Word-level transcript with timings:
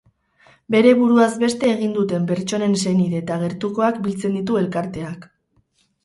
Bere 0.75 0.91
buruaz 0.99 1.33
beste 1.41 1.67
egin 1.73 1.91
duten 1.97 2.23
pertsonen 2.31 2.73
senide 2.83 3.19
eta 3.23 3.37
gertukoak 3.43 3.99
biltzen 4.07 4.39
ditu 4.39 4.57
elkarteak. 4.63 5.29